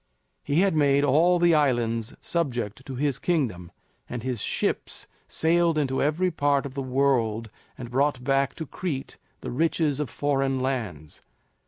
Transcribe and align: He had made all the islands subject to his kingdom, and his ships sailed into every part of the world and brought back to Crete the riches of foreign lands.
He 0.43 0.61
had 0.61 0.75
made 0.75 1.03
all 1.03 1.37
the 1.37 1.53
islands 1.53 2.15
subject 2.19 2.83
to 2.87 2.95
his 2.95 3.19
kingdom, 3.19 3.71
and 4.09 4.23
his 4.23 4.41
ships 4.41 5.05
sailed 5.27 5.77
into 5.77 6.01
every 6.01 6.31
part 6.31 6.65
of 6.65 6.73
the 6.73 6.81
world 6.81 7.51
and 7.77 7.91
brought 7.91 8.23
back 8.23 8.55
to 8.55 8.65
Crete 8.65 9.19
the 9.41 9.51
riches 9.51 9.99
of 9.99 10.09
foreign 10.09 10.59
lands. 10.59 11.21